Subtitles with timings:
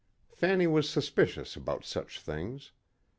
[0.35, 2.71] Fanny was suspicious about such things.